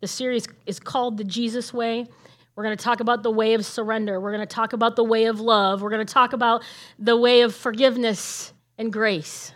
[0.00, 2.06] The series is called The Jesus Way.
[2.54, 4.20] We're going to talk about the way of surrender.
[4.20, 5.80] We're going to talk about the way of love.
[5.80, 6.62] We're going to talk about
[6.98, 9.52] the way of forgiveness and grace.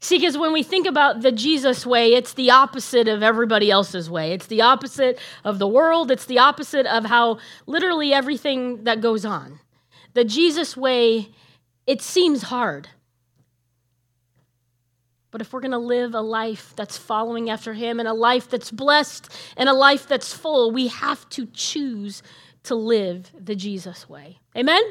[0.00, 4.08] See, because when we think about the Jesus way, it's the opposite of everybody else's
[4.08, 4.32] way.
[4.32, 6.10] It's the opposite of the world.
[6.10, 9.60] It's the opposite of how literally everything that goes on.
[10.14, 11.28] The Jesus way,
[11.86, 12.88] it seems hard.
[15.30, 18.48] But if we're going to live a life that's following after Him and a life
[18.48, 22.22] that's blessed and a life that's full, we have to choose
[22.64, 24.38] to live the Jesus way.
[24.56, 24.82] Amen?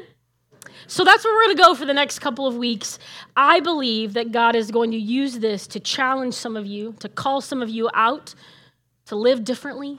[0.86, 2.98] So that's where we're going to go for the next couple of weeks.
[3.36, 7.08] I believe that God is going to use this to challenge some of you, to
[7.08, 8.34] call some of you out
[9.06, 9.98] to live differently.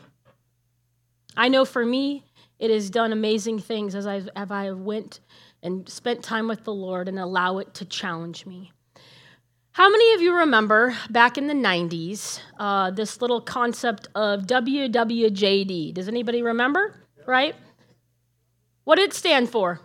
[1.36, 2.26] I know for me,
[2.60, 5.20] it has done amazing things as I, as I have went
[5.64, 8.72] and spent time with the Lord and allow it to challenge me.
[9.74, 15.94] How many of you remember back in the 90s uh, this little concept of WWJD?
[15.94, 16.94] Does anybody remember?
[17.26, 17.56] Right?
[18.84, 19.80] What did it stand for?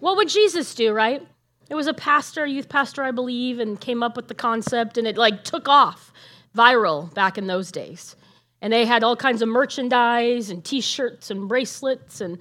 [0.00, 1.26] What would Jesus do, right?
[1.70, 4.98] It was a pastor, a youth pastor, I believe, and came up with the concept,
[4.98, 6.12] and it like took off
[6.54, 8.14] viral back in those days.
[8.60, 12.38] And they had all kinds of merchandise and t-shirts and bracelets and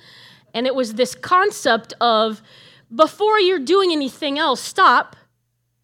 [0.54, 2.42] and it was this concept of
[2.94, 5.16] before you're doing anything else, stop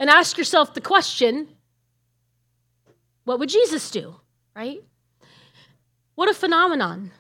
[0.04, 1.48] and ask yourself the question
[3.24, 4.16] what would Jesus do?
[4.54, 4.84] Right?
[6.16, 7.12] What a phenomenon.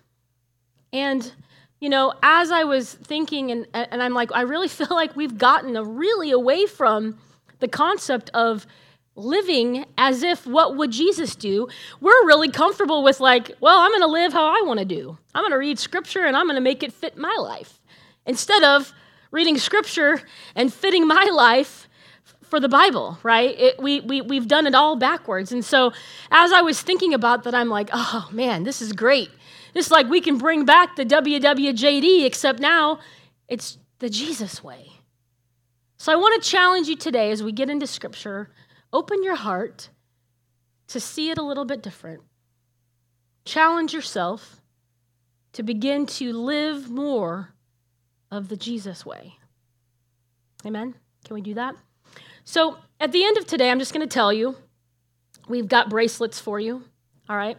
[0.91, 1.31] And,
[1.79, 5.37] you know, as I was thinking, and, and I'm like, I really feel like we've
[5.37, 7.17] gotten a really away from
[7.59, 8.67] the concept of
[9.15, 11.69] living as if what would Jesus do?
[12.01, 15.17] We're really comfortable with, like, well, I'm going to live how I want to do.
[15.33, 17.79] I'm going to read scripture and I'm going to make it fit my life.
[18.25, 18.91] Instead of
[19.31, 20.21] reading scripture
[20.53, 21.87] and fitting my life
[22.53, 23.59] for the Bible, right?
[23.59, 25.51] It, we, we, we've done it all backwards.
[25.51, 25.91] And so
[26.29, 29.31] as I was thinking about that, I'm like, oh man, this is great.
[29.73, 32.99] It's like we can bring back the WWJD, except now
[33.47, 34.91] it's the Jesus way.
[35.97, 38.51] So I want to challenge you today as we get into scripture,
[38.91, 39.89] open your heart
[40.89, 42.21] to see it a little bit different.
[43.45, 44.61] Challenge yourself
[45.53, 47.55] to begin to live more
[48.29, 49.37] of the Jesus way.
[50.63, 50.93] Amen?
[51.25, 51.75] Can we do that?
[52.45, 54.55] So at the end of today, I'm just going to tell you
[55.47, 56.83] we've got bracelets for you.
[57.29, 57.57] All right?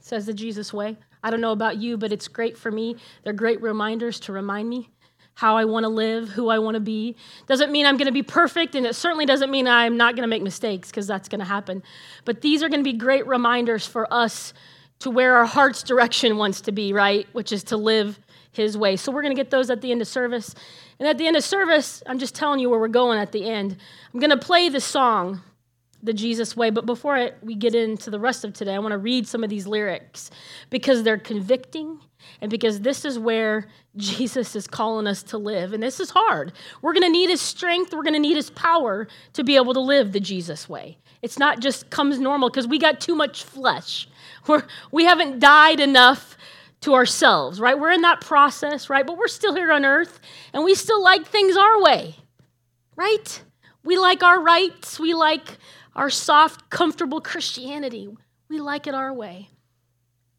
[0.00, 0.96] Says the Jesus way.
[1.22, 2.96] I don't know about you, but it's great for me.
[3.22, 4.90] They're great reminders to remind me
[5.34, 7.16] how I want to live, who I want to be.
[7.46, 10.24] Doesn't mean I'm going to be perfect, and it certainly doesn't mean I'm not going
[10.24, 11.82] to make mistakes, because that's going to happen.
[12.24, 14.52] But these are going to be great reminders for us
[14.98, 17.26] to where our heart's direction wants to be, right?
[17.32, 18.18] Which is to live
[18.50, 18.96] His way.
[18.96, 20.54] So we're going to get those at the end of service.
[21.02, 23.50] And at the end of service, I'm just telling you where we're going at the
[23.50, 23.76] end.
[24.14, 25.40] I'm going to play the song,
[26.00, 26.70] The Jesus Way.
[26.70, 29.42] But before I, we get into the rest of today, I want to read some
[29.42, 30.30] of these lyrics
[30.70, 31.98] because they're convicting
[32.40, 35.72] and because this is where Jesus is calling us to live.
[35.72, 36.52] And this is hard.
[36.82, 39.74] We're going to need his strength, we're going to need his power to be able
[39.74, 40.98] to live the Jesus way.
[41.20, 44.06] It's not just comes normal because we got too much flesh.
[44.46, 46.36] We're, we haven't died enough
[46.82, 47.78] to ourselves, right?
[47.78, 49.06] We're in that process, right?
[49.06, 50.20] But we're still here on earth
[50.52, 52.16] and we still like things our way,
[52.96, 53.42] right?
[53.84, 54.98] We like our rights.
[55.00, 55.58] We like
[55.94, 58.08] our soft, comfortable Christianity.
[58.48, 59.48] We like it our way.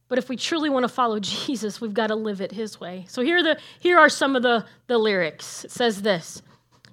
[0.07, 3.05] But if we truly want to follow Jesus, we've got to live it his way.
[3.07, 5.65] So here are, the, here are some of the, the lyrics.
[5.65, 6.41] It says this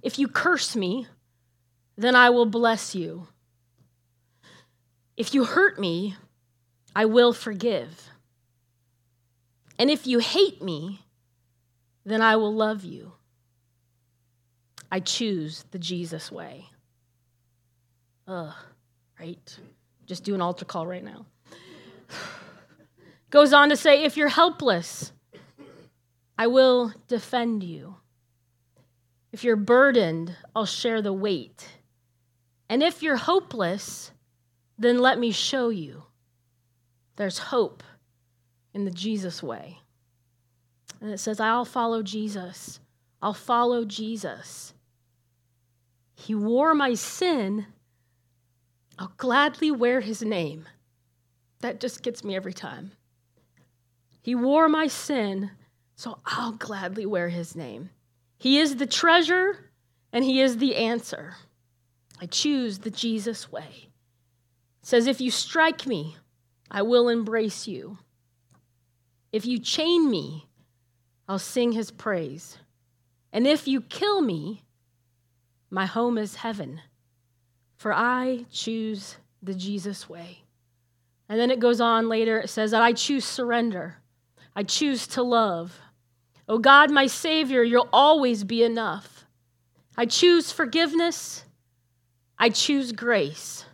[0.02, 1.06] If you curse me,
[1.96, 3.28] then I will bless you.
[5.16, 6.16] If you hurt me,
[6.96, 8.10] I will forgive.
[9.80, 11.00] And if you hate me,
[12.04, 13.12] then I will love you.
[14.92, 16.66] I choose the Jesus way.
[18.28, 18.52] Ugh,
[19.18, 19.58] right?
[20.04, 21.24] Just do an altar call right now.
[23.30, 25.12] Goes on to say, if you're helpless,
[26.36, 27.96] I will defend you.
[29.32, 31.66] If you're burdened, I'll share the weight.
[32.68, 34.10] And if you're hopeless,
[34.78, 36.02] then let me show you.
[37.16, 37.82] There's hope
[38.74, 39.78] in the Jesus way.
[41.00, 42.80] And it says, I'll follow Jesus.
[43.22, 44.74] I'll follow Jesus.
[46.14, 47.66] He wore my sin.
[48.98, 50.66] I'll gladly wear his name.
[51.60, 52.92] That just gets me every time.
[54.22, 55.50] He wore my sin,
[55.96, 57.90] so I'll gladly wear his name.
[58.36, 59.70] He is the treasure
[60.12, 61.34] and he is the answer.
[62.20, 63.88] I choose the Jesus way.
[64.82, 66.16] It says, If you strike me,
[66.70, 67.98] I will embrace you.
[69.32, 70.46] If you chain me,
[71.28, 72.58] I'll sing his praise.
[73.32, 74.62] And if you kill me,
[75.70, 76.80] my home is heaven,
[77.76, 80.42] for I choose the Jesus way.
[81.28, 83.98] And then it goes on later, it says that I choose surrender.
[84.56, 85.78] I choose to love.
[86.48, 89.24] Oh God, my Savior, you'll always be enough.
[89.96, 91.44] I choose forgiveness.
[92.36, 93.64] I choose grace.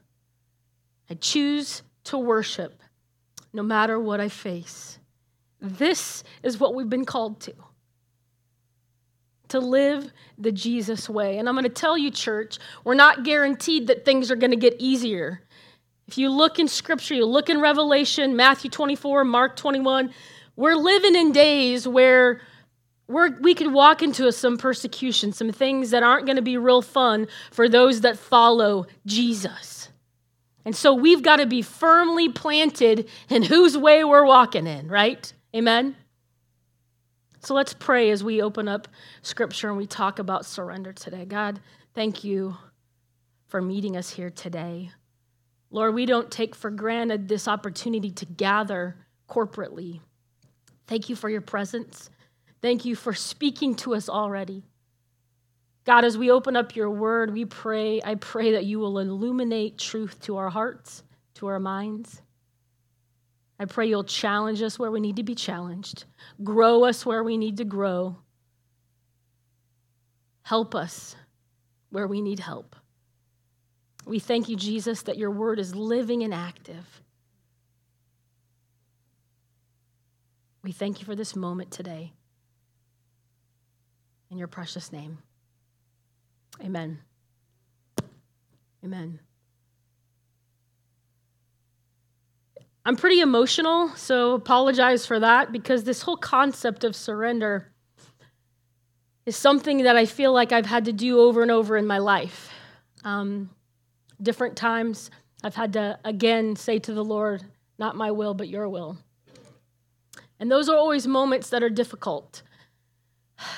[1.08, 2.82] I choose to worship
[3.52, 4.98] no matter what I face.
[5.66, 7.54] This is what we've been called to
[9.48, 11.38] to live the Jesus way.
[11.38, 14.56] And I'm going to tell you, church, we're not guaranteed that things are going to
[14.56, 15.42] get easier.
[16.08, 20.10] If you look in Scripture, you look in Revelation, Matthew 24, Mark 21,
[20.56, 22.40] we're living in days where
[23.08, 26.82] we're, we could walk into some persecution, some things that aren't going to be real
[26.82, 29.90] fun for those that follow Jesus.
[30.64, 35.32] And so we've got to be firmly planted in whose way we're walking in, right?
[35.56, 35.96] Amen?
[37.38, 38.88] So let's pray as we open up
[39.22, 41.24] scripture and we talk about surrender today.
[41.24, 41.60] God,
[41.94, 42.58] thank you
[43.46, 44.90] for meeting us here today.
[45.70, 48.96] Lord, we don't take for granted this opportunity to gather
[49.30, 50.00] corporately.
[50.86, 52.10] Thank you for your presence.
[52.60, 54.62] Thank you for speaking to us already.
[55.84, 59.78] God, as we open up your word, we pray, I pray that you will illuminate
[59.78, 61.02] truth to our hearts,
[61.36, 62.20] to our minds.
[63.58, 66.04] I pray you'll challenge us where we need to be challenged,
[66.42, 68.16] grow us where we need to grow,
[70.42, 71.16] help us
[71.90, 72.76] where we need help.
[74.04, 77.02] We thank you, Jesus, that your word is living and active.
[80.62, 82.12] We thank you for this moment today.
[84.30, 85.18] In your precious name.
[86.62, 86.98] Amen.
[88.84, 89.20] Amen.
[92.86, 97.72] I'm pretty emotional, so apologize for that because this whole concept of surrender
[99.26, 101.98] is something that I feel like I've had to do over and over in my
[101.98, 102.48] life.
[103.02, 103.50] Um,
[104.22, 105.10] different times,
[105.42, 107.42] I've had to again say to the Lord,
[107.76, 108.98] Not my will, but your will.
[110.38, 112.44] And those are always moments that are difficult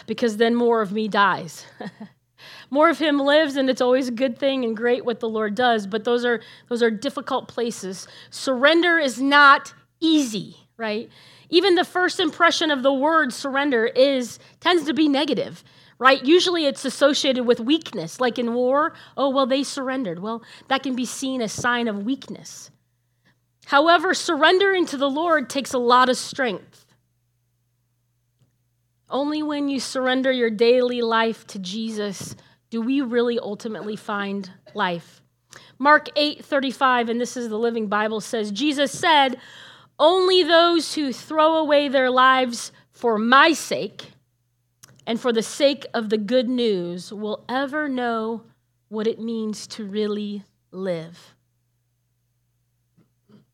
[0.06, 1.66] because then more of me dies.
[2.70, 5.55] More of him lives, and it's always a good thing and great what the Lord
[5.55, 8.06] does, but those are, those are difficult places.
[8.31, 11.09] Surrender is not easy, right?
[11.49, 15.65] Even the first impression of the word surrender is tends to be negative
[15.99, 16.25] right?
[16.25, 18.94] Usually it's associated with weakness, like in war.
[19.17, 20.20] Oh, well, they surrendered.
[20.20, 22.70] Well, that can be seen as sign of weakness.
[23.67, 26.87] However, surrendering to the Lord takes a lot of strength.
[29.11, 32.37] Only when you surrender your daily life to Jesus
[32.70, 35.23] do we really ultimately find life.
[35.79, 39.41] Mark 8:35 and this is the Living Bible says Jesus said,
[39.99, 44.12] "Only those who throw away their lives for my sake
[45.06, 48.43] and for the sake of the good news will ever know
[48.88, 51.35] what it means to really live."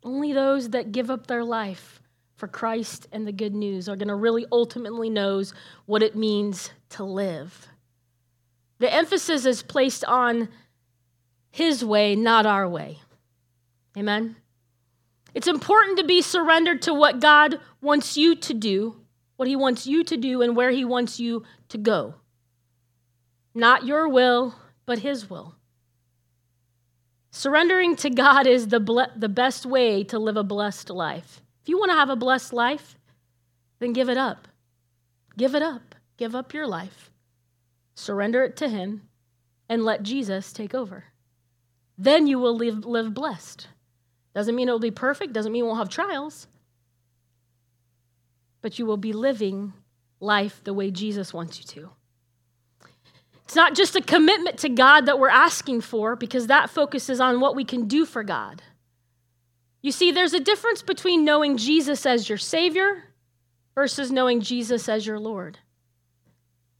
[0.02, 2.02] Only those that give up their life
[2.36, 5.54] for Christ and the good news are going to really ultimately knows
[5.86, 7.68] what it means to live.
[8.84, 10.50] The emphasis is placed on
[11.50, 12.98] his way, not our way.
[13.96, 14.36] Amen.
[15.32, 18.96] It's important to be surrendered to what God wants you to do,
[19.36, 22.16] what he wants you to do and where he wants you to go.
[23.54, 24.54] Not your will,
[24.84, 25.54] but his will.
[27.30, 31.40] Surrendering to God is the, ble- the best way to live a blessed life.
[31.62, 32.98] If you want to have a blessed life,
[33.78, 34.46] then give it up.
[35.38, 35.94] Give it up.
[36.18, 37.10] Give up your life.
[37.94, 39.08] Surrender it to Him
[39.68, 41.04] and let Jesus take over.
[41.96, 43.68] Then you will live, live blessed.
[44.34, 46.48] Doesn't mean it will be perfect, doesn't mean you won't have trials,
[48.62, 49.72] but you will be living
[50.20, 51.90] life the way Jesus wants you to.
[53.44, 57.40] It's not just a commitment to God that we're asking for because that focuses on
[57.40, 58.62] what we can do for God.
[59.82, 63.04] You see, there's a difference between knowing Jesus as your Savior
[63.74, 65.58] versus knowing Jesus as your Lord.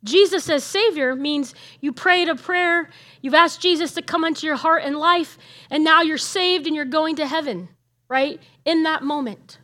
[0.04, 2.90] Jesus as Savior means you prayed a prayer,
[3.23, 5.38] you've asked Jesus to come into your heart and life,
[5.70, 7.68] and now you're saved and you're going to heaven,
[8.08, 8.40] right?
[8.64, 9.58] In that moment.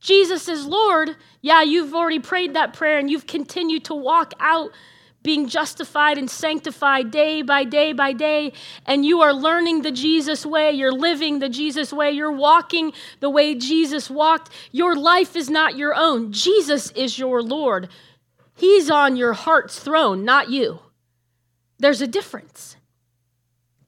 [0.00, 4.70] Jesus is Lord, yeah, you've already prayed that prayer and you've continued to walk out
[5.22, 8.52] being justified and sanctified day by day by day,
[8.86, 13.28] and you are learning the Jesus way, you're living the Jesus way, you're walking the
[13.28, 16.32] way Jesus walked, your life is not your own.
[16.32, 17.90] Jesus is your Lord.
[18.60, 20.80] He's on your heart's throne, not you.
[21.78, 22.76] There's a difference.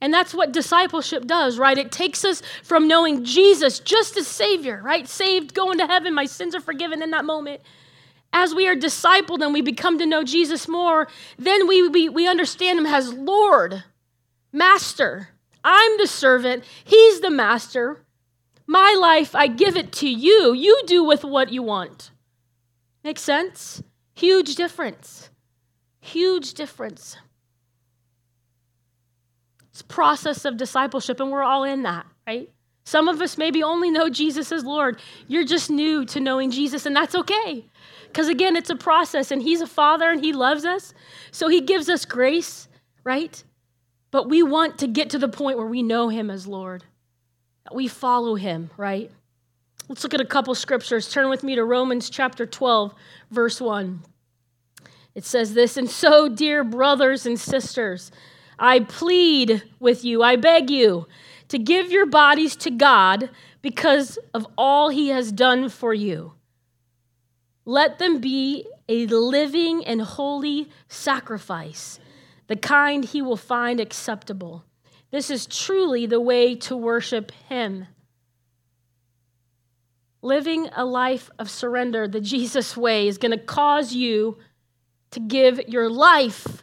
[0.00, 1.78] And that's what discipleship does, right?
[1.78, 5.06] It takes us from knowing Jesus just as Savior, right?
[5.06, 7.60] Saved, going to heaven, my sins are forgiven in that moment
[8.32, 12.26] as we are discipled and we become to know Jesus more, then we, we, we
[12.26, 13.84] understand him as Lord,
[14.52, 15.28] Master.
[15.64, 18.04] I'm the servant, he's the master.
[18.66, 20.52] My life, I give it to you.
[20.52, 22.10] You do with what you want.
[23.04, 23.82] Make sense?
[24.14, 25.30] Huge difference.
[26.00, 27.16] Huge difference.
[29.70, 32.50] It's process of discipleship, and we're all in that, right?
[32.84, 35.00] Some of us maybe only know Jesus as Lord.
[35.28, 37.64] You're just new to knowing Jesus, and that's okay.
[38.06, 40.92] Because again, it's a process, and He's a Father and He loves us.
[41.30, 42.68] So He gives us grace,
[43.04, 43.42] right?
[44.10, 46.84] But we want to get to the point where we know Him as Lord,
[47.64, 49.10] that we follow Him, right?
[49.92, 51.10] Let's look at a couple scriptures.
[51.10, 52.94] Turn with me to Romans chapter 12,
[53.30, 54.00] verse 1.
[55.14, 58.10] It says this And so, dear brothers and sisters,
[58.58, 61.06] I plead with you, I beg you,
[61.48, 63.28] to give your bodies to God
[63.60, 66.32] because of all He has done for you.
[67.66, 72.00] Let them be a living and holy sacrifice,
[72.46, 74.64] the kind He will find acceptable.
[75.10, 77.88] This is truly the way to worship Him.
[80.22, 84.38] Living a life of surrender the Jesus way is going to cause you
[85.10, 86.62] to give your life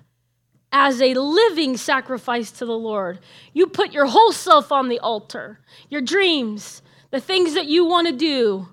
[0.71, 3.19] as a living sacrifice to the Lord.
[3.53, 8.07] You put your whole self on the altar, your dreams, the things that you want
[8.07, 8.67] to do,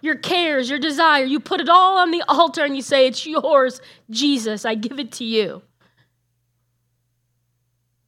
[0.00, 3.26] your cares, your desire, you put it all on the altar and you say, It's
[3.26, 5.62] yours, Jesus, I give it to you.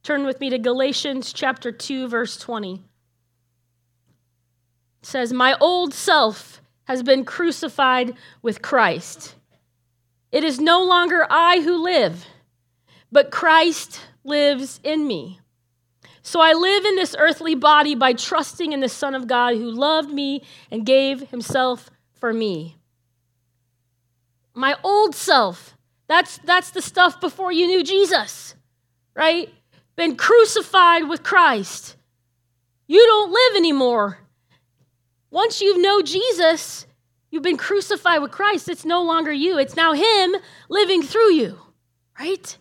[0.03, 2.81] Turn with me to Galatians chapter 2, verse 20.
[5.03, 9.35] Says, My old self has been crucified with Christ.
[10.31, 12.25] It is no longer I who live
[13.13, 15.39] but Christ lives in me.
[16.23, 19.69] So I live in this earthly body by trusting in the Son of God who
[19.69, 20.41] loved me
[20.71, 22.75] and gave himself for me.
[24.55, 28.55] My old self, that's, that's the stuff before you knew Jesus,
[29.13, 29.49] right?
[29.95, 31.95] Been crucified with Christ.
[32.87, 34.19] You don't live anymore.
[35.33, 36.85] Once you know Jesus,
[37.31, 38.69] you've been crucified with Christ.
[38.69, 40.35] It's no longer you, it's now Him
[40.69, 41.57] living through you,
[42.19, 42.55] right?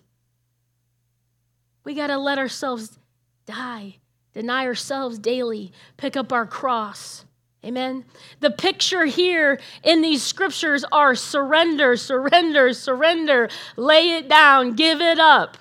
[1.84, 2.98] We got to let ourselves
[3.44, 3.96] die,
[4.32, 7.26] deny ourselves daily, pick up our cross.
[7.62, 8.06] Amen.
[8.40, 15.18] The picture here in these scriptures are surrender, surrender, surrender, lay it down, give it
[15.18, 15.58] up.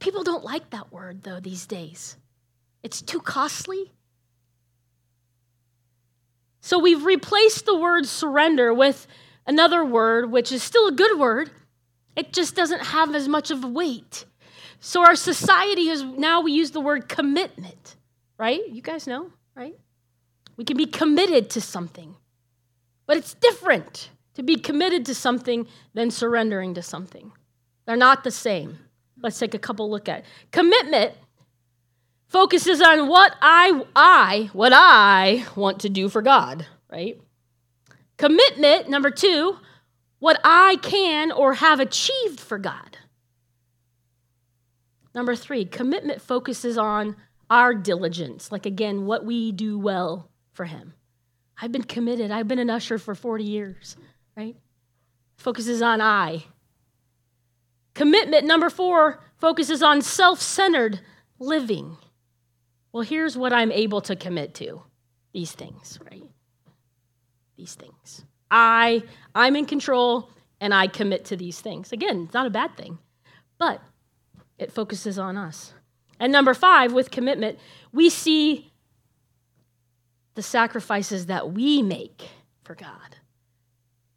[0.00, 2.18] People don't like that word, though, these days.
[2.82, 3.90] It's too costly.
[6.60, 9.06] So we've replaced the word surrender with
[9.46, 11.50] another word, which is still a good word.
[12.16, 14.24] It just doesn't have as much of a weight.
[14.80, 17.96] So our society is now we use the word commitment,
[18.38, 18.60] right?
[18.68, 19.76] You guys know, right?
[20.56, 22.16] We can be committed to something.
[23.06, 27.32] But it's different to be committed to something than surrendering to something.
[27.86, 28.78] They're not the same.
[29.22, 30.20] Let's take a couple look at.
[30.20, 30.24] It.
[30.52, 31.14] Commitment
[32.28, 37.20] focuses on what I I what I want to do for God, right?
[38.16, 39.56] Commitment number 2,
[40.18, 42.98] what I can or have achieved for God.
[45.14, 47.16] Number three, commitment focuses on
[47.50, 50.94] our diligence, like again, what we do well for Him.
[51.60, 52.30] I've been committed.
[52.30, 53.96] I've been an usher for 40 years,
[54.36, 54.54] right?
[55.36, 56.44] Focuses on I.
[57.94, 61.00] Commitment, number four, focuses on self centered
[61.40, 61.96] living.
[62.92, 64.82] Well, here's what I'm able to commit to
[65.32, 66.24] these things, right?
[67.56, 68.24] These things.
[68.50, 69.02] I,
[69.34, 70.30] I'm in control
[70.60, 71.92] and I commit to these things.
[71.92, 72.98] Again, it's not a bad thing.
[73.58, 73.82] But
[74.58, 75.74] it focuses on us.
[76.20, 77.58] And number five, with commitment,
[77.92, 78.72] we see
[80.34, 82.28] the sacrifices that we make
[82.64, 83.16] for God.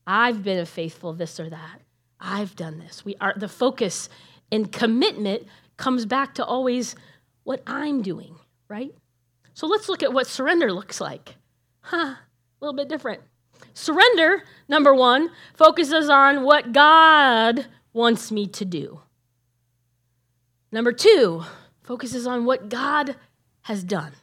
[0.06, 1.82] I've been a faithful this or that.
[2.20, 3.04] I've done this.
[3.04, 4.10] We are the focus
[4.52, 5.48] in commitment
[5.78, 6.96] comes back to always
[7.44, 8.36] what I'm doing,
[8.72, 8.96] right?
[9.54, 11.36] So let's look at what surrender looks like.
[11.82, 12.18] Huh, a
[12.62, 13.22] little bit different.
[13.74, 19.02] Surrender, number one, focuses on what God wants me to do.
[20.72, 21.44] Number two
[21.84, 23.18] focuses on what God
[23.64, 24.14] has done,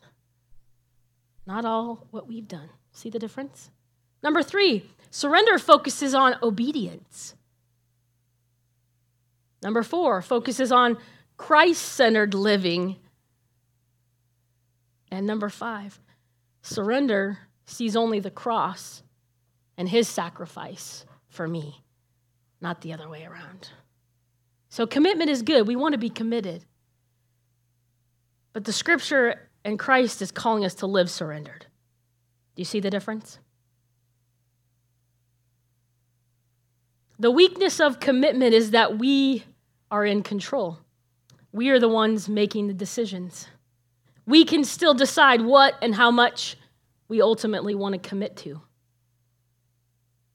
[1.46, 2.70] not all what we've done.
[2.90, 3.70] See the difference?
[4.22, 7.34] Number three, surrender focuses on obedience.
[9.62, 10.96] Number four focuses on
[11.36, 12.96] Christ centered living.
[15.10, 15.98] And number five,
[16.62, 19.02] surrender sees only the cross
[19.76, 21.82] and his sacrifice for me,
[22.60, 23.70] not the other way around.
[24.68, 25.66] So commitment is good.
[25.66, 26.64] We want to be committed.
[28.52, 31.66] But the scripture and Christ is calling us to live surrendered.
[32.54, 33.38] Do you see the difference?
[37.18, 39.44] The weakness of commitment is that we
[39.90, 40.78] are in control.
[41.52, 43.48] We are the ones making the decisions.
[44.28, 46.58] We can still decide what and how much
[47.08, 48.60] we ultimately want to commit to.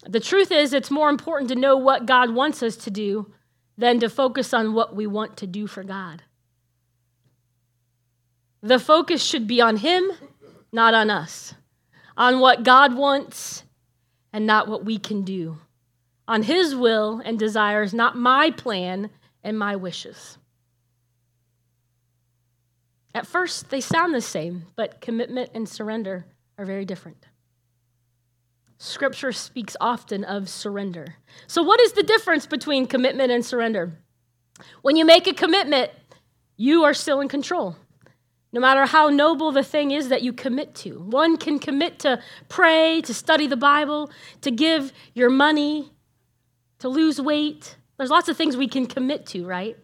[0.08, 3.32] The truth is, it's more important to know what God wants us to do
[3.78, 6.24] than to focus on what we want to do for God.
[8.64, 10.12] The focus should be on Him,
[10.72, 11.54] not on us,
[12.18, 13.64] on what God wants
[14.34, 15.60] and not what we can do,
[16.28, 19.12] on His will and desires, not my plan
[19.44, 20.40] and my wishes.
[23.16, 26.26] At first, they sound the same, but commitment and surrender
[26.58, 27.28] are very different.
[28.80, 31.16] Scripture speaks often of surrender.
[31.48, 33.94] So, what is the difference between commitment and surrender?
[34.82, 35.92] When you make a commitment,
[36.58, 37.76] you are still in control.
[38.52, 41.00] No matter how noble the thing is that you commit to.
[41.00, 45.92] One can commit to pray, to study the Bible, to give your money,
[46.80, 47.78] to lose weight.
[47.98, 49.78] There's lots of things we can commit to, right?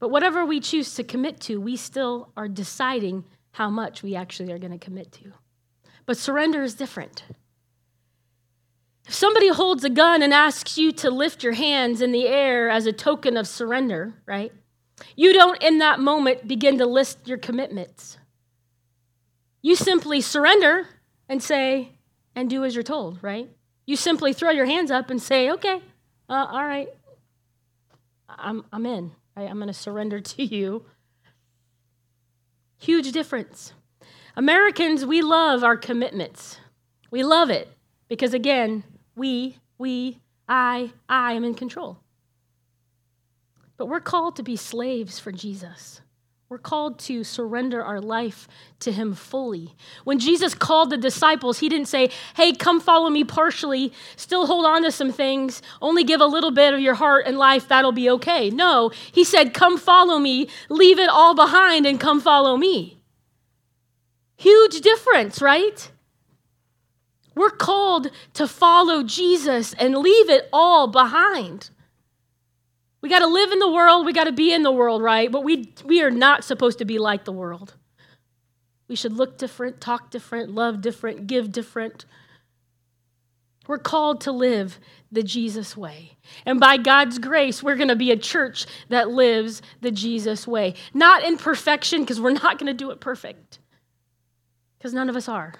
[0.00, 4.50] But whatever we choose to commit to, we still are deciding how much we actually
[4.50, 5.32] are going to commit to.
[6.06, 7.24] But surrender is different.
[9.06, 12.70] If somebody holds a gun and asks you to lift your hands in the air
[12.70, 14.52] as a token of surrender, right?
[15.16, 18.18] You don't in that moment begin to list your commitments.
[19.62, 20.86] You simply surrender
[21.28, 21.92] and say,
[22.34, 23.50] and do as you're told, right?
[23.86, 25.82] You simply throw your hands up and say, okay,
[26.28, 26.88] uh, all right,
[28.28, 29.12] I'm, I'm in.
[29.40, 29.50] Right?
[29.50, 30.84] I'm going to surrender to you.
[32.78, 33.72] Huge difference.
[34.36, 36.58] Americans, we love our commitments.
[37.10, 37.68] We love it
[38.08, 38.84] because, again,
[39.16, 41.98] we, we, I, I am in control.
[43.76, 46.02] But we're called to be slaves for Jesus.
[46.50, 48.48] We're called to surrender our life
[48.80, 49.76] to Him fully.
[50.02, 54.66] When Jesus called the disciples, He didn't say, Hey, come follow me partially, still hold
[54.66, 57.92] on to some things, only give a little bit of your heart and life, that'll
[57.92, 58.50] be okay.
[58.50, 62.98] No, He said, Come follow me, leave it all behind, and come follow me.
[64.34, 65.88] Huge difference, right?
[67.36, 71.70] We're called to follow Jesus and leave it all behind.
[73.02, 75.30] We got to live in the world, we got to be in the world, right?
[75.30, 77.74] But we, we are not supposed to be like the world.
[78.88, 82.04] We should look different, talk different, love different, give different.
[83.66, 84.80] We're called to live
[85.12, 86.16] the Jesus way.
[86.44, 90.74] And by God's grace, we're going to be a church that lives the Jesus way.
[90.92, 93.60] Not in perfection, because we're not going to do it perfect,
[94.76, 95.54] because none of us are.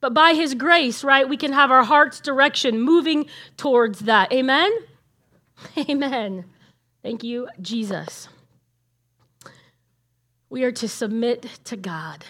[0.00, 4.32] But by His grace, right, we can have our heart's direction moving towards that.
[4.32, 4.70] Amen?
[5.88, 6.44] Amen.
[7.06, 8.28] Thank you, Jesus.
[10.50, 12.24] We are to submit to God.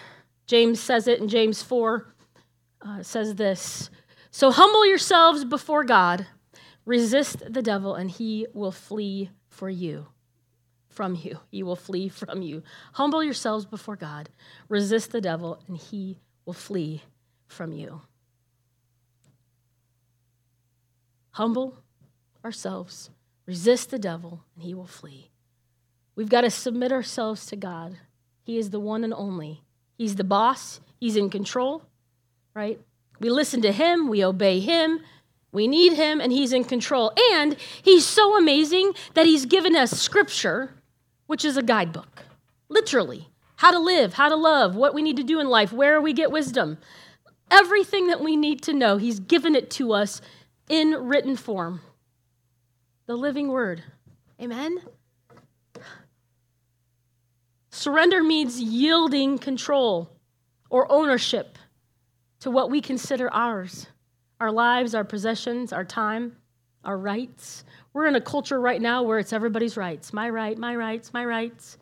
[0.46, 2.06] James says it in James 4,
[2.82, 3.88] uh, says this
[4.30, 6.26] So humble yourselves before God,
[6.84, 10.08] resist the devil, and he will flee for you.
[10.90, 11.38] From you.
[11.50, 12.62] He will flee from you.
[12.92, 14.28] Humble yourselves before God,
[14.68, 17.02] resist the devil, and he will flee
[17.46, 18.02] from you.
[21.30, 21.78] Humble
[22.44, 23.08] ourselves
[23.46, 25.30] Resist the devil, and he will flee.
[26.16, 27.98] We've got to submit ourselves to God.
[28.42, 29.62] He is the one and only.
[29.96, 31.82] He's the boss, He's in control,
[32.54, 32.80] right?
[33.20, 35.00] We listen to Him, we obey Him,
[35.52, 37.12] we need Him, and He's in control.
[37.32, 40.74] And He's so amazing that He's given us Scripture,
[41.26, 42.24] which is a guidebook,
[42.68, 43.28] literally.
[43.56, 46.12] How to live, how to love, what we need to do in life, where we
[46.12, 46.78] get wisdom.
[47.50, 50.20] Everything that we need to know, He's given it to us
[50.68, 51.80] in written form
[53.06, 53.82] the living word.
[54.40, 54.78] Amen?
[57.70, 60.10] Surrender means yielding control
[60.70, 61.58] or ownership
[62.40, 63.86] to what we consider ours
[64.38, 66.36] our lives, our possessions, our time,
[66.84, 67.64] our rights.
[67.92, 71.24] We're in a culture right now where it's everybody's rights my right, my rights, my
[71.24, 71.78] rights.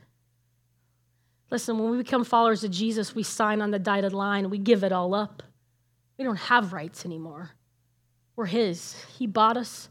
[1.51, 4.83] Listen, when we become followers of Jesus, we sign on the dotted line, we give
[4.85, 5.43] it all up.
[6.19, 7.51] We don't have rights anymore.
[8.37, 8.97] We're His.
[9.19, 9.89] He bought us,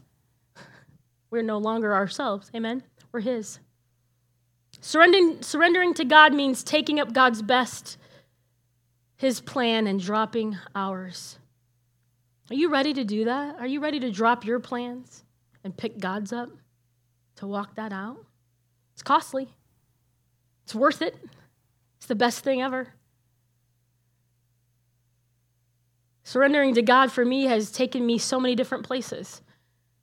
[1.34, 2.48] we're no longer ourselves.
[2.54, 2.84] Amen?
[3.10, 3.58] We're His.
[4.80, 7.98] Surrendering, surrendering to God means taking up God's best,
[9.16, 11.38] His plan, and dropping ours.
[12.50, 13.56] Are you ready to do that?
[13.58, 15.24] Are you ready to drop your plans
[15.64, 16.50] and pick God's up
[17.36, 18.24] to walk that out?
[18.92, 19.48] It's costly,
[20.62, 21.16] it's worth it,
[21.96, 22.88] it's the best thing ever.
[26.22, 29.42] Surrendering to God for me has taken me so many different places.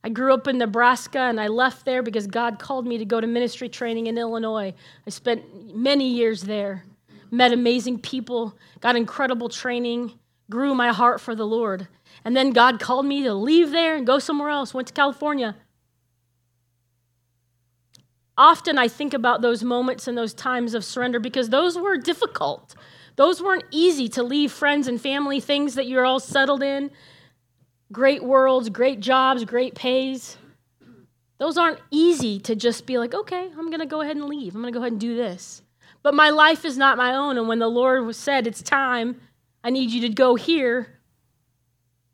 [0.03, 3.21] I grew up in Nebraska and I left there because God called me to go
[3.21, 4.73] to ministry training in Illinois.
[5.05, 6.85] I spent many years there,
[7.29, 10.13] met amazing people, got incredible training,
[10.49, 11.87] grew my heart for the Lord.
[12.25, 15.55] And then God called me to leave there and go somewhere else, went to California.
[18.37, 22.73] often I think about those moments and those times of surrender because those were difficult.
[23.15, 26.89] Those weren't easy to leave friends and family, things that you're all settled in,
[27.91, 30.37] great worlds, great jobs, great pays.
[31.37, 34.53] Those aren't easy to just be like, okay, I'm going to go ahead and leave.
[34.53, 35.63] I'm going to go ahead and do this.
[36.03, 37.37] But my life is not my own.
[37.37, 39.19] And when the Lord said, it's time,
[39.63, 40.99] I need you to go here.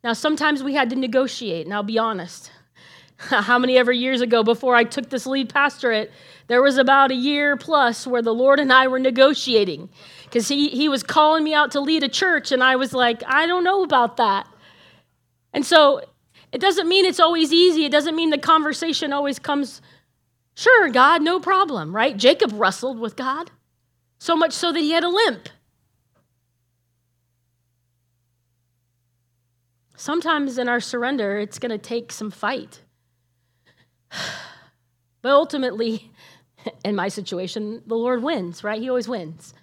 [0.04, 2.52] Now, sometimes we had to negotiate, and I'll be honest.
[3.18, 6.12] How many ever years ago, before I took this lead pastorate,
[6.48, 9.90] there was about a year plus where the Lord and I were negotiating
[10.24, 13.24] because he, he was calling me out to lead a church, and I was like,
[13.26, 14.48] I don't know about that.
[15.58, 16.02] And so
[16.52, 17.84] it doesn't mean it's always easy.
[17.84, 19.82] It doesn't mean the conversation always comes,
[20.54, 22.15] sure, God, no problem, right?
[22.15, 23.50] Jacob wrestled with God,
[24.20, 25.50] so much so that he had a limp.
[29.96, 32.84] Sometimes in our surrender, it's going to take some fight.
[35.24, 36.12] But ultimately,
[36.86, 38.80] in my situation, the Lord wins, right?
[38.80, 39.56] He always wins.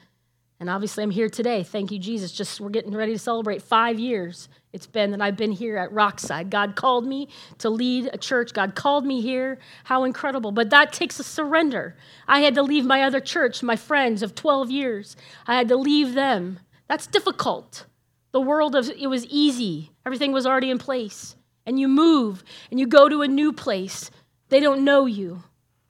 [0.61, 1.62] And obviously, I'm here today.
[1.62, 2.33] Thank you, Jesus.
[2.33, 4.49] Just we're getting ready to celebrate five years.
[4.73, 6.49] It's been that I've been here at Rockside.
[6.49, 8.53] God called me to lead a church.
[8.53, 9.59] God called me here.
[9.85, 10.53] How incredible.
[10.53, 11.97] But that takes a surrender.
[12.29, 15.17] I had to leave my other church, my friends of 12 years.
[15.47, 16.61] I had to leave them.
[16.88, 17.87] That's difficult.
[18.33, 19.90] The world of it was easy.
[20.07, 21.37] Everything was already in place.
[21.67, 24.11] And you move and you go to a new place.
[24.49, 25.43] They don't know you.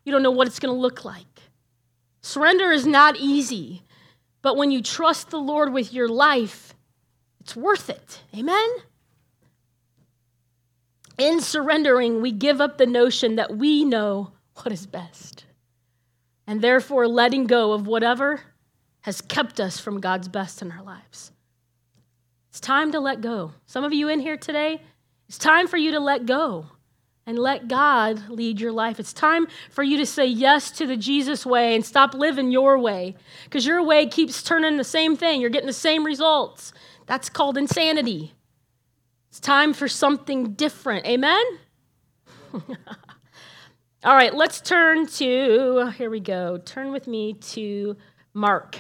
[0.05, 1.27] You don't know what it's going to look like.
[2.21, 3.83] Surrender is not easy.
[4.45, 6.75] But when you trust the Lord with your life,
[7.41, 8.21] it's worth it.
[8.37, 8.69] Amen?
[11.17, 15.47] In surrendering, we give up the notion that we know what is best.
[16.47, 18.43] And therefore, letting go of whatever
[19.01, 21.33] has kept us from God's best in our lives.
[22.51, 23.53] It's time to let go.
[23.65, 24.83] Some of you in here today,
[25.27, 26.67] it's time for you to let go
[27.27, 29.01] and let God lead your life.
[29.01, 32.79] It's time for you to say yes to the Jesus way and stop living your
[32.79, 35.41] way because your way keeps turning the same thing.
[35.41, 36.73] You're getting the same results.
[37.07, 38.35] That's called insanity.
[39.31, 41.07] It's time for something different.
[41.07, 41.43] Amen?
[44.05, 46.59] All right, let's turn to, here we go.
[46.59, 47.97] Turn with me to
[48.35, 48.79] Mark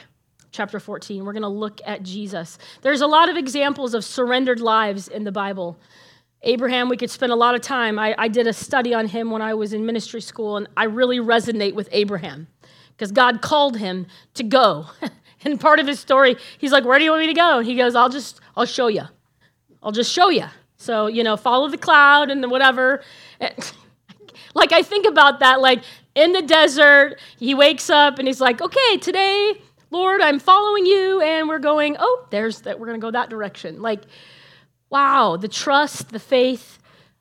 [0.52, 1.24] chapter 14.
[1.24, 2.58] We're going to look at Jesus.
[2.82, 5.78] There's a lot of examples of surrendered lives in the Bible.
[6.44, 7.98] Abraham, we could spend a lot of time.
[7.98, 10.84] I, I did a study on him when I was in ministry school, and I
[10.84, 12.46] really resonate with Abraham
[12.90, 14.86] because God called him to go.
[15.44, 17.58] and part of his story, he's like, Where do you want me to go?
[17.58, 19.04] And he goes, I'll just, I'll show you.
[19.82, 20.46] I'll just show you.
[20.76, 23.02] So, you know, follow the cloud and whatever.
[24.54, 25.82] like, I think about that, like
[26.14, 31.20] in the desert, he wakes up and he's like, Okay, today, Lord, I'm following you,
[31.22, 33.80] and we're going, Oh, there's that, we're going to go that direction.
[33.80, 34.02] Like,
[34.94, 36.78] wow, the trust, the faith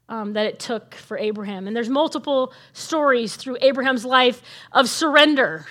[0.07, 1.65] um, that it took for Abraham.
[1.65, 5.65] And there's multiple stories through Abraham's life of surrender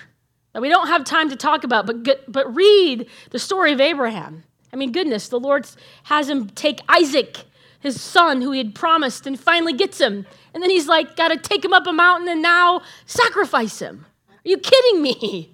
[0.53, 4.43] that we don't have time to talk about, but, but read the story of Abraham.
[4.73, 5.65] I mean, goodness, the Lord
[6.03, 7.37] has him take Isaac,
[7.79, 10.27] his son, who he had promised, and finally gets him.
[10.53, 14.07] And then he's like, got to take him up a mountain and now sacrifice him.
[14.29, 15.52] Are you kidding me?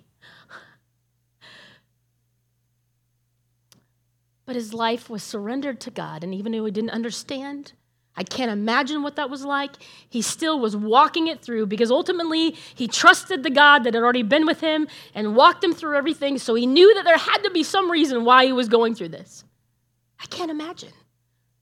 [4.49, 6.25] But his life was surrendered to God.
[6.25, 7.75] And even though he didn't understand,
[8.17, 9.73] I can't imagine what that was like.
[10.09, 14.23] He still was walking it through because ultimately he trusted the God that had already
[14.23, 16.39] been with him and walked him through everything.
[16.39, 19.11] So he knew that there had to be some reason why he was going through
[19.11, 19.45] this.
[20.19, 20.95] I can't imagine.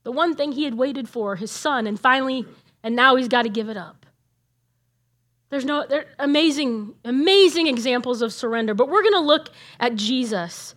[0.03, 2.45] The one thing he had waited for, his son, and finally,
[2.83, 4.05] and now he's got to give it up.
[5.49, 10.73] There's no there amazing, amazing examples of surrender, but we're going to look at Jesus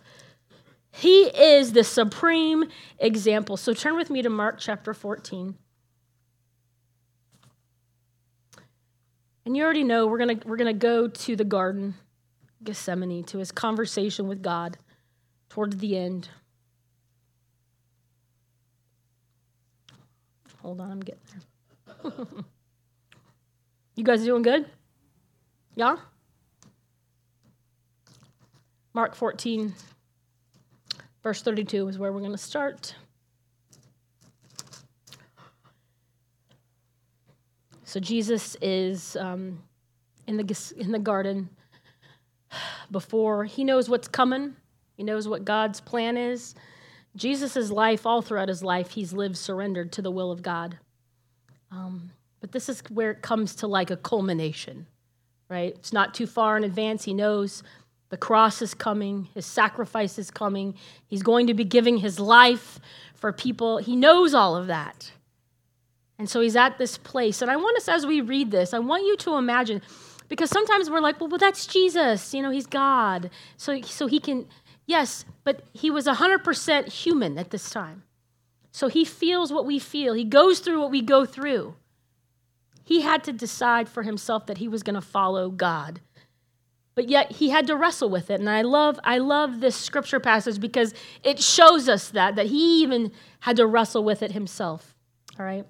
[0.91, 2.65] he is the supreme
[2.99, 3.57] example.
[3.57, 5.55] So turn with me to Mark chapter 14.
[9.45, 11.95] And you already know we're going to we're going to go to the garden
[12.63, 14.77] Gethsemane to his conversation with God
[15.49, 16.29] towards the end.
[20.61, 21.21] Hold on, I'm getting
[22.03, 22.13] there.
[23.95, 24.67] you guys doing good?
[25.75, 25.95] Yeah?
[28.93, 29.73] Mark 14
[31.23, 32.95] Verse 32 is where we're going to start.
[37.83, 39.61] So Jesus is um,
[40.25, 41.49] in, the, in the garden
[42.89, 44.55] before he knows what's coming,
[44.95, 46.55] he knows what God's plan is.
[47.15, 50.77] Jesus' life, all throughout his life, he's lived surrendered to the will of God.
[51.71, 54.87] Um, but this is where it comes to like a culmination,
[55.49, 55.73] right?
[55.75, 57.03] It's not too far in advance.
[57.03, 57.63] He knows
[58.11, 60.75] the cross is coming, his sacrifice is coming.
[61.07, 62.77] He's going to be giving his life
[63.15, 63.77] for people.
[63.77, 65.13] He knows all of that.
[66.19, 67.41] And so he's at this place.
[67.41, 69.81] And I want us, as we read this, I want you to imagine
[70.27, 72.33] Because sometimes we're like, well, well, that's Jesus.
[72.33, 73.29] You know, he's God.
[73.55, 74.45] So, so he can,
[74.85, 78.03] yes, but he was 100% human at this time.
[78.71, 81.75] So he feels what we feel, he goes through what we go through.
[82.83, 86.01] He had to decide for himself that he was going to follow God.
[86.93, 88.39] But yet he had to wrestle with it.
[88.39, 92.81] And I love, I love this scripture passage because it shows us that, that he
[92.81, 94.95] even had to wrestle with it himself.
[95.39, 95.65] All right?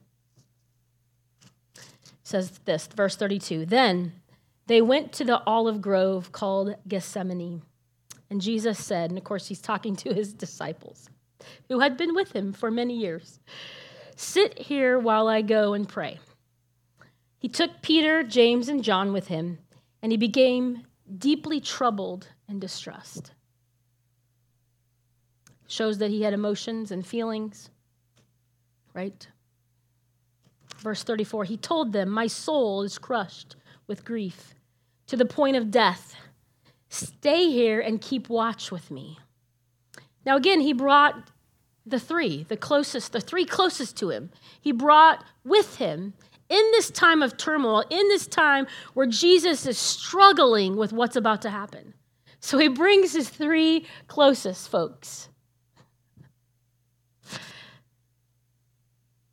[1.76, 1.84] It
[2.24, 3.66] says this, verse 32.
[3.66, 4.14] Then
[4.68, 7.62] they went to the olive grove called Gethsemane.
[8.30, 11.10] And Jesus said, and of course he's talking to his disciples
[11.70, 13.40] who had been with him for many years,
[14.16, 16.20] Sit here while I go and pray.
[17.40, 19.58] He took Peter, James, and John with him,
[20.02, 20.84] and he became
[21.18, 23.32] deeply troubled and distressed.
[25.68, 27.70] Shows that he had emotions and feelings,
[28.94, 29.28] right?
[30.80, 33.56] Verse 34 He told them, My soul is crushed
[33.88, 34.54] with grief
[35.08, 36.16] to the point of death.
[36.90, 39.18] Stay here and keep watch with me.
[40.26, 41.30] Now, again, he brought
[41.86, 44.30] the three, the closest, the three closest to him.
[44.60, 46.14] He brought with him
[46.52, 51.42] in this time of turmoil, in this time where Jesus is struggling with what's about
[51.44, 51.94] to happen.
[52.42, 55.30] So he brings his three closest folks.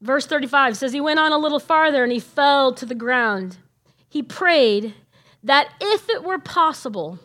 [0.01, 3.57] Verse 35 says, He went on a little farther and he fell to the ground.
[4.09, 4.95] He prayed
[5.43, 7.19] that if it were possible,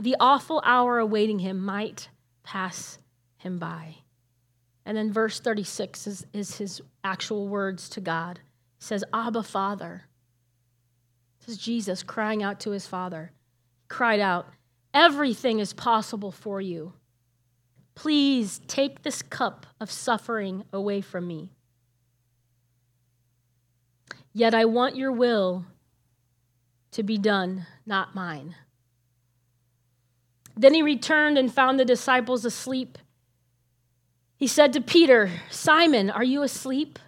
[0.00, 2.08] the awful hour awaiting him might
[2.44, 2.98] pass
[3.36, 3.96] him by.
[4.86, 8.40] And then verse 36 is, is his actual words to God.
[8.82, 10.06] Says, Abba, Father.
[11.38, 13.30] This is Jesus crying out to his Father.
[13.78, 14.48] He cried out,
[14.92, 16.92] Everything is possible for you.
[17.94, 21.52] Please take this cup of suffering away from me.
[24.32, 25.64] Yet I want your will
[26.90, 28.56] to be done, not mine.
[30.56, 32.98] Then he returned and found the disciples asleep.
[34.36, 36.98] He said to Peter, Simon, are you asleep?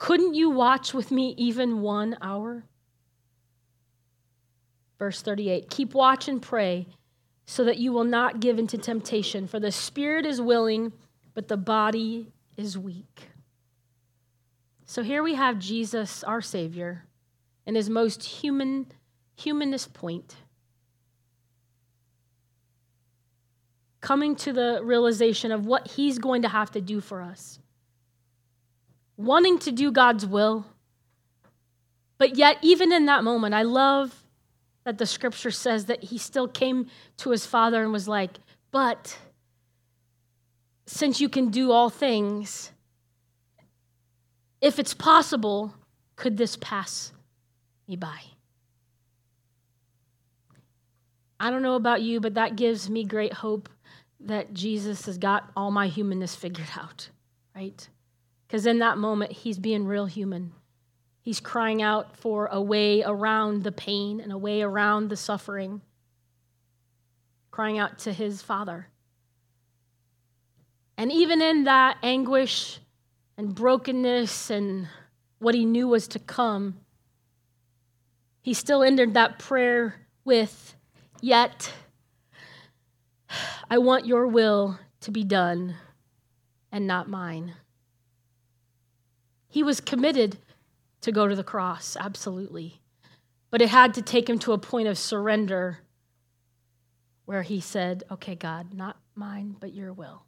[0.00, 2.64] Couldn't you watch with me even one hour?
[4.98, 6.88] Verse 38 Keep watch and pray
[7.46, 10.92] so that you will not give into temptation, for the spirit is willing,
[11.34, 13.28] but the body is weak.
[14.86, 17.04] So here we have Jesus, our Savior,
[17.66, 18.86] in his most human,
[19.36, 20.34] humanist point.
[24.00, 27.58] coming to the realization of what he's going to have to do for us.
[29.20, 30.64] Wanting to do God's will.
[32.16, 34.24] But yet, even in that moment, I love
[34.84, 36.86] that the scripture says that he still came
[37.18, 38.38] to his father and was like,
[38.70, 39.18] But
[40.86, 42.72] since you can do all things,
[44.62, 45.74] if it's possible,
[46.16, 47.12] could this pass
[47.86, 48.20] me by?
[51.38, 53.68] I don't know about you, but that gives me great hope
[54.20, 57.10] that Jesus has got all my humanness figured out,
[57.54, 57.86] right?
[58.50, 60.50] Because in that moment, he's being real human.
[61.22, 65.82] He's crying out for a way around the pain and a way around the suffering,
[67.52, 68.88] crying out to his Father.
[70.96, 72.80] And even in that anguish
[73.38, 74.88] and brokenness and
[75.38, 76.80] what he knew was to come,
[78.42, 80.74] he still ended that prayer with,
[81.20, 81.72] Yet
[83.70, 85.76] I want your will to be done
[86.72, 87.54] and not mine.
[89.50, 90.38] He was committed
[91.02, 92.80] to go to the cross, absolutely.
[93.50, 95.80] But it had to take him to a point of surrender
[97.24, 100.22] where he said, Okay, God, not mine, but your will.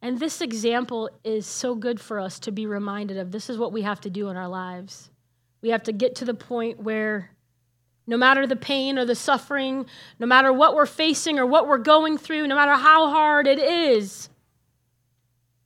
[0.00, 3.30] And this example is so good for us to be reminded of.
[3.30, 5.10] This is what we have to do in our lives.
[5.60, 7.30] We have to get to the point where
[8.06, 9.86] no matter the pain or the suffering,
[10.18, 13.60] no matter what we're facing or what we're going through, no matter how hard it
[13.60, 14.28] is,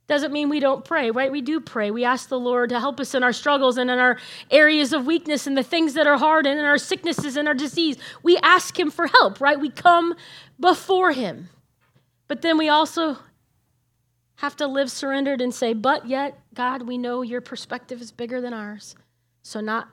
[0.07, 1.31] doesn't mean we don't pray, right?
[1.31, 1.91] We do pray.
[1.91, 4.17] We ask the Lord to help us in our struggles and in our
[4.49, 7.53] areas of weakness and the things that are hard and in our sicknesses and our
[7.53, 7.97] disease.
[8.23, 9.59] We ask Him for help, right?
[9.59, 10.15] We come
[10.59, 11.49] before Him.
[12.29, 13.17] But then we also
[14.35, 18.39] have to live surrendered and say, But yet, God, we know your perspective is bigger
[18.39, 18.95] than ours.
[19.43, 19.89] So, not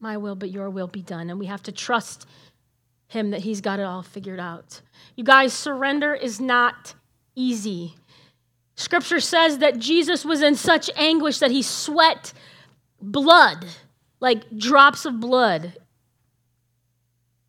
[0.00, 1.28] my will, but your will be done.
[1.28, 2.26] And we have to trust
[3.08, 4.80] him that he's got it all figured out.
[5.16, 6.94] You guys, surrender is not
[7.34, 7.96] easy.
[8.78, 12.32] Scripture says that Jesus was in such anguish that he sweat
[13.02, 13.66] blood,
[14.20, 15.76] like drops of blood.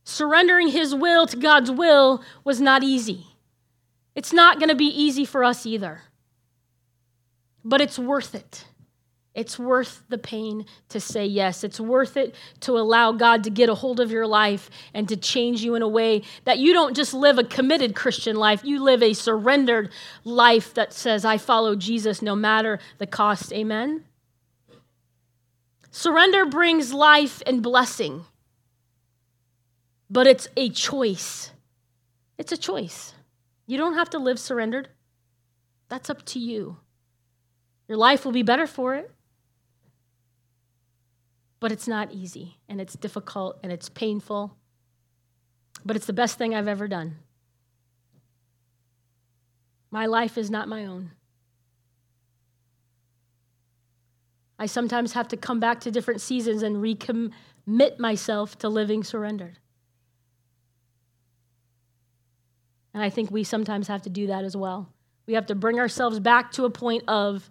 [0.03, 3.27] Surrendering his will to God's will was not easy.
[4.15, 6.01] It's not going to be easy for us either.
[7.63, 8.65] But it's worth it.
[9.35, 11.63] It's worth the pain to say yes.
[11.63, 15.15] It's worth it to allow God to get a hold of your life and to
[15.15, 18.83] change you in a way that you don't just live a committed Christian life, you
[18.83, 19.91] live a surrendered
[20.23, 23.53] life that says, I follow Jesus no matter the cost.
[23.53, 24.03] Amen?
[25.91, 28.25] Surrender brings life and blessing,
[30.09, 31.51] but it's a choice.
[32.37, 33.13] It's a choice.
[33.67, 34.89] You don't have to live surrendered,
[35.87, 36.77] that's up to you.
[37.87, 39.11] Your life will be better for it.
[41.59, 44.55] But it's not easy, and it's difficult, and it's painful.
[45.85, 47.17] But it's the best thing I've ever done.
[49.91, 51.11] My life is not my own.
[54.57, 59.57] I sometimes have to come back to different seasons and recommit myself to living surrendered.
[62.93, 64.91] And I think we sometimes have to do that as well.
[65.27, 67.49] We have to bring ourselves back to a point of,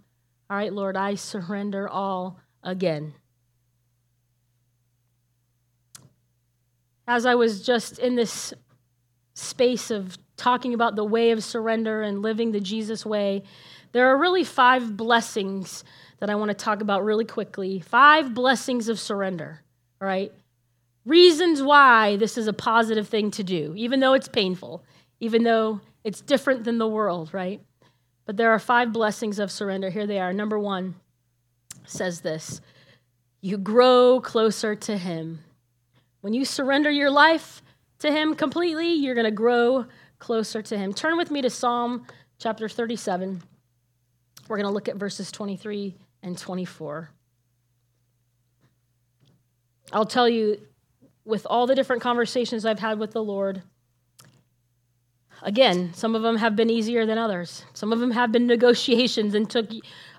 [0.50, 3.14] all right, Lord, I surrender all again.
[7.08, 8.52] As I was just in this
[9.32, 13.44] space of talking about the way of surrender and living the Jesus way,
[13.92, 15.84] there are really five blessings
[16.20, 17.80] that I want to talk about really quickly.
[17.80, 19.62] Five blessings of surrender,
[20.02, 20.30] all right?
[21.06, 24.84] Reasons why this is a positive thing to do, even though it's painful,
[25.18, 27.62] even though it's different than the world, right?
[28.26, 29.88] But there are five blessings of surrender.
[29.88, 30.34] Here they are.
[30.34, 30.96] Number one
[31.86, 32.60] says this
[33.40, 35.38] You grow closer to Him.
[36.20, 37.62] When you surrender your life
[38.00, 39.86] to Him completely, you're going to grow
[40.18, 40.92] closer to Him.
[40.92, 42.06] Turn with me to Psalm
[42.38, 43.42] chapter 37.
[44.48, 47.10] We're going to look at verses 23 and 24.
[49.92, 50.60] I'll tell you,
[51.24, 53.62] with all the different conversations I've had with the Lord,
[55.42, 57.64] again, some of them have been easier than others.
[57.74, 59.70] Some of them have been negotiations and took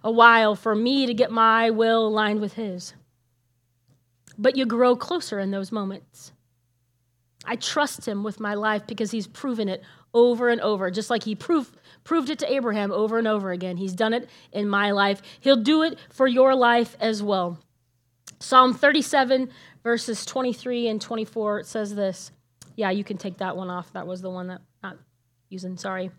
[0.03, 2.93] a while for me to get my will aligned with His.
[4.39, 6.31] But you grow closer in those moments.
[7.45, 11.23] I trust Him with my life because He's proven it over and over, just like
[11.23, 13.77] He proved proved it to Abraham over and over again.
[13.77, 15.21] He's done it in my life.
[15.41, 17.59] He'll do it for your life as well.
[18.39, 19.49] Psalm 37,
[19.83, 22.31] verses 23 and 24, it says this.
[22.77, 23.91] Yeah, you can take that one off.
[23.91, 24.97] That was the one that I'm not
[25.49, 25.75] using.
[25.75, 26.11] Sorry.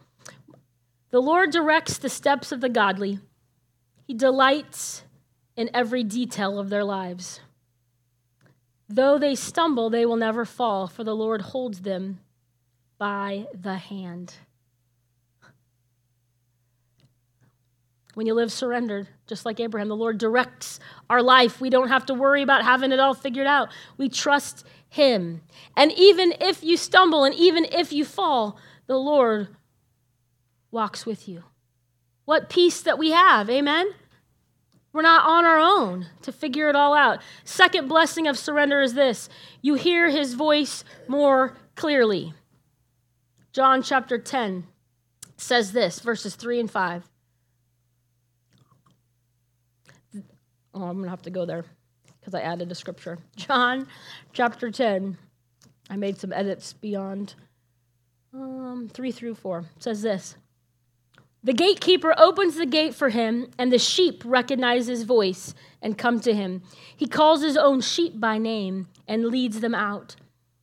[1.10, 3.18] The Lord directs the steps of the godly.
[4.06, 5.02] He delights
[5.56, 7.40] in every detail of their lives.
[8.90, 12.20] Though they stumble, they will never fall, for the Lord holds them
[12.98, 14.34] by the hand.
[18.14, 19.88] when you live surrendered, just like Abraham.
[19.88, 21.58] The Lord directs our life.
[21.58, 23.70] We don't have to worry about having it all figured out.
[23.96, 25.42] We trust Him.
[25.76, 29.48] And even if you stumble and even if you fall, the Lord
[30.70, 31.44] walks with you.
[32.24, 33.48] What peace that we have.
[33.48, 33.90] Amen?
[34.92, 37.20] We're not on our own to figure it all out.
[37.44, 39.28] Second blessing of surrender is this
[39.62, 42.34] you hear His voice more clearly.
[43.52, 44.64] John chapter 10
[45.36, 47.08] says this, verses 3 and 5.
[50.72, 51.64] Oh, I'm going to have to go there
[52.20, 53.18] because I added a scripture.
[53.36, 53.88] John
[54.32, 55.16] chapter 10.
[55.88, 57.34] I made some edits beyond
[58.32, 59.58] um, 3 through 4.
[59.58, 60.36] It says this
[61.42, 66.20] The gatekeeper opens the gate for him, and the sheep recognize his voice and come
[66.20, 66.62] to him.
[66.94, 70.16] He calls his own sheep by name and leads them out.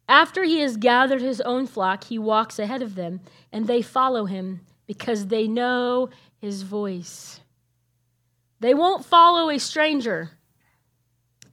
[0.07, 4.25] After he has gathered his own flock, he walks ahead of them, and they follow
[4.25, 7.41] him because they know his voice.
[8.59, 10.31] They won't follow a stranger.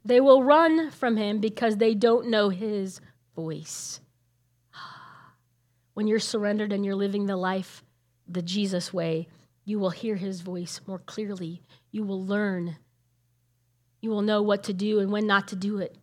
[0.05, 3.01] They will run from him because they don't know his
[3.35, 4.01] voice.
[5.95, 7.84] When you're surrendered and you're living the life
[8.29, 9.29] the Jesus way,
[9.65, 11.63] you will hear his voice more clearly.
[11.91, 12.77] You will learn.
[14.01, 15.97] You will know what to do and when not to do it,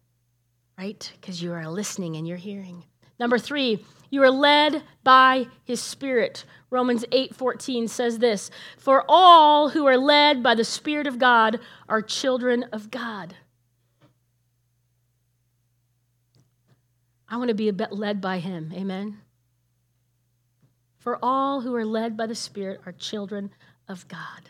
[0.78, 1.12] right?
[1.20, 2.86] Because you are listening and you're hearing.
[3.20, 6.44] Number three, you are led by his spirit.
[6.72, 12.02] Romans 8:14 says this, "For all who are led by the spirit of God are
[12.02, 13.36] children of God."
[17.30, 18.74] I want to be led by him.
[18.74, 19.22] Amen.
[21.02, 23.52] For all who are led by the spirit are children
[23.88, 24.50] of God.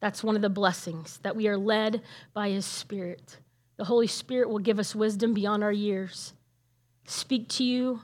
[0.00, 3.38] That's one of the blessings that we are led by his spirit.
[3.76, 6.32] The Holy Spirit will give us wisdom beyond our years.
[7.04, 8.00] Speak to you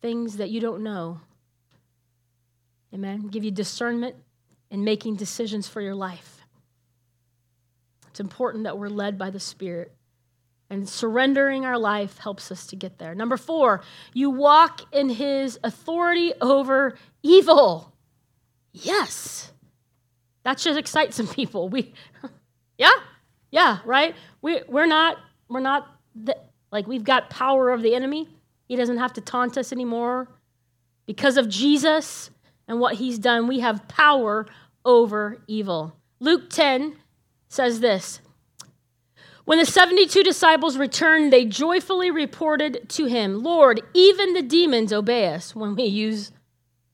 [0.00, 1.20] things that you don't know
[2.94, 3.28] Amen.
[3.28, 4.16] Give you discernment
[4.70, 6.44] in making decisions for your life.
[8.08, 9.92] It's important that we're led by the Spirit.
[10.72, 13.14] And surrendering our life helps us to get there.
[13.14, 13.82] Number four,
[14.14, 17.92] you walk in his authority over evil.
[18.72, 19.52] Yes.
[20.44, 21.68] That should excite some people.
[21.68, 21.92] We,
[22.78, 22.90] Yeah?
[23.50, 24.16] Yeah, right?
[24.40, 25.18] We, we're not,
[25.48, 26.36] we're not, the,
[26.70, 28.28] like, we've got power of the enemy.
[28.66, 30.26] He doesn't have to taunt us anymore.
[31.06, 32.30] Because of Jesus
[32.66, 34.46] and what he's done, we have power
[34.86, 35.94] over evil.
[36.18, 36.96] Luke 10
[37.48, 38.20] says this
[39.44, 45.28] When the 72 disciples returned, they joyfully reported to him, Lord, even the demons obey
[45.28, 46.30] us when we use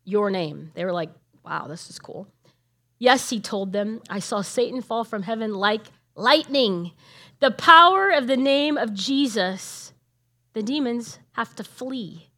[0.05, 0.72] your name.
[0.74, 1.11] They were like,
[1.44, 2.26] wow, this is cool.
[2.99, 5.82] Yes, he told them, I saw Satan fall from heaven like
[6.14, 6.92] lightning.
[7.40, 9.92] The power of the name of Jesus,
[10.55, 12.30] the demons have to flee.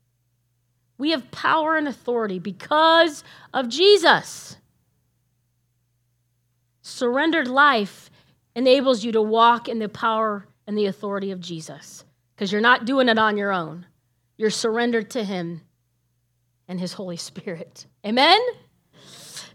[0.99, 4.59] We have power and authority because of Jesus.
[6.83, 8.10] Surrendered life
[8.55, 12.85] enables you to walk in the power and the authority of Jesus because you're not
[12.85, 13.87] doing it on your own.
[14.37, 15.61] You're surrendered to Him
[16.69, 17.87] and His Holy Spirit.
[18.07, 18.41] Amen?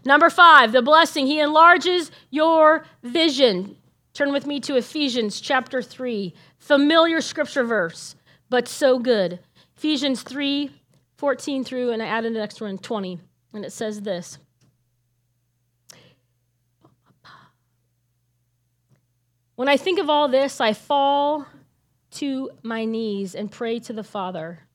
[0.04, 1.26] Number five, the blessing.
[1.26, 3.76] He enlarges your vision.
[4.14, 6.32] Turn with me to Ephesians chapter 3.
[6.58, 8.14] Familiar scripture verse,
[8.48, 9.40] but so good.
[9.76, 10.70] Ephesians 3
[11.16, 13.18] 14 through, and I added an extra one, 20.
[13.54, 14.38] And it says this
[19.56, 21.46] When I think of all this, I fall
[22.12, 24.66] to my knees and pray to the Father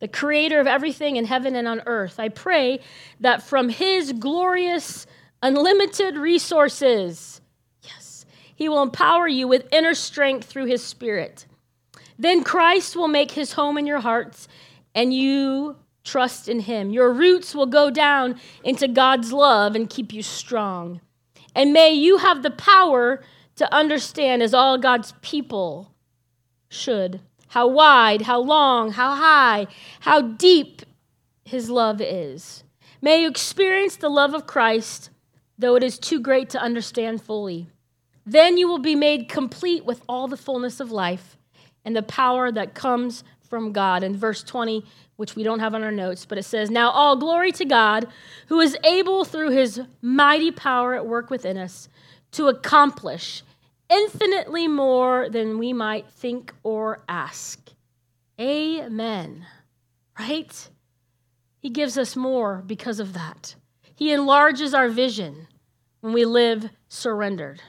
[0.00, 2.18] the creator of everything in heaven and on earth.
[2.18, 2.80] I pray
[3.20, 5.06] that from his glorious,
[5.42, 7.40] unlimited resources,
[7.82, 8.24] yes,
[8.56, 11.46] he will empower you with inner strength through his spirit.
[12.18, 14.48] Then Christ will make his home in your hearts,
[14.94, 16.90] and you trust in him.
[16.90, 21.00] Your roots will go down into God's love and keep you strong.
[21.54, 23.22] And may you have the power
[23.60, 25.92] to understand, as all God's people
[26.68, 29.66] should how wide, how long, how high,
[30.00, 30.82] how deep
[31.44, 32.62] his love is.
[33.02, 35.10] May you experience the love of Christ,
[35.58, 37.66] though it is too great to understand fully.
[38.24, 41.36] Then you will be made complete with all the fullness of life
[41.84, 44.04] and the power that comes from God.
[44.04, 44.84] In verse 20,
[45.16, 48.06] which we don't have on our notes, but it says, Now all glory to God,
[48.46, 51.88] who is able through his mighty power at work within us
[52.32, 53.42] to accomplish
[53.90, 57.58] infinitely more than we might think or ask.
[58.40, 59.44] Amen.
[60.18, 60.68] Right?
[61.58, 63.54] He gives us more because of that.
[63.94, 65.46] He enlarges our vision
[66.00, 67.60] when we live surrendered.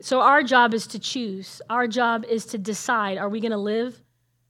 [0.00, 1.62] So, our job is to choose.
[1.70, 4.02] Our job is to decide are we going to live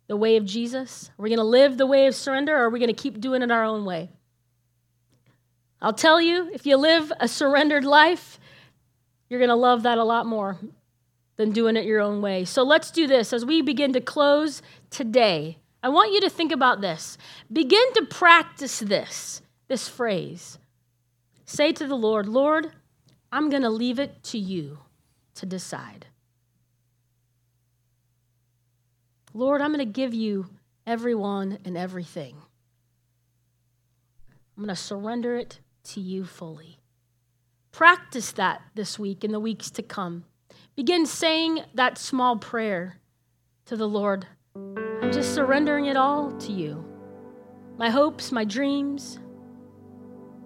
[0.07, 1.11] the way of Jesus?
[1.19, 3.21] Are we going to live the way of surrender, or are we going to keep
[3.21, 4.11] doing it our own way?
[5.83, 8.41] I'll tell you, if you live a surrendered life,
[9.35, 10.57] you're going to love that a lot more
[11.35, 12.45] than doing it your own way.
[12.45, 15.59] So let's do this as we begin to close today.
[15.83, 17.19] I want you to think about this.
[17.53, 20.57] Begin to practice this, this phrase.
[21.47, 22.71] Say to the Lord, Lord,
[23.33, 24.79] I'm going to leave it to you
[25.35, 26.07] to decide.
[29.33, 30.47] Lord, I'm going to give you
[30.87, 32.37] everyone and everything.
[34.57, 36.79] I'm going to surrender it to you fully.
[37.75, 40.27] Practice that this week and the weeks to come.
[40.77, 43.01] Begin saying that small prayer
[43.67, 44.29] to the Lord.
[44.55, 46.85] I'm just surrendering it all to you.
[47.77, 49.19] My hopes, my dreams,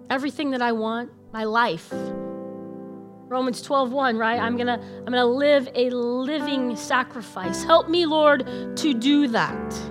[0.09, 1.93] everything that I want, my life.
[1.93, 4.39] Romans 12:1, right?
[4.39, 7.63] I'm going to I'm going to live a living sacrifice.
[7.63, 8.43] Help me, Lord,
[8.77, 9.81] to do that.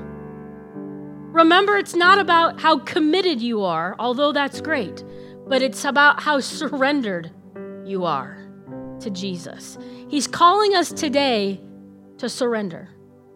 [1.30, 5.05] Remember, it's not about how committed you are, although that's great
[5.49, 7.30] but it's about how surrendered
[7.84, 8.38] you are
[9.01, 9.78] to Jesus.
[10.09, 11.61] He's calling us today
[12.18, 12.88] to surrender,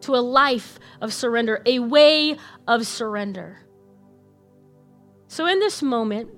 [0.03, 2.37] to a life of surrender, a way
[2.69, 3.59] of surrender.
[5.29, 6.29] So, in this moment,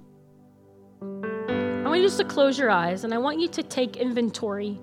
[1.03, 4.81] I want you just to close your eyes and I want you to take inventory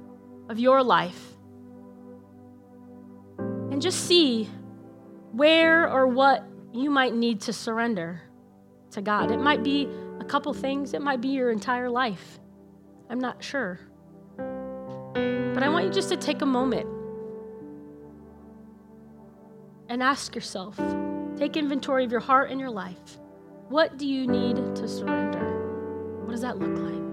[0.49, 1.33] of your life
[3.37, 4.49] and just see
[5.31, 8.21] where or what you might need to surrender
[8.91, 9.31] to God.
[9.31, 9.87] It might be
[10.21, 12.39] a couple things, it might be your entire life.
[13.09, 13.79] I'm not sure.
[14.37, 16.87] But I want you just to take a moment
[19.89, 20.79] and ask yourself
[21.37, 23.17] take inventory of your heart and your life.
[23.69, 26.21] What do you need to surrender?
[26.23, 27.10] What does that look like?